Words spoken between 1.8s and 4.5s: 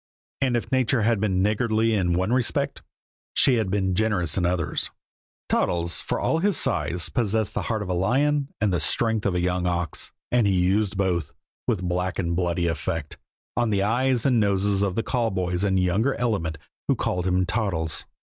in one respect, she had been generous in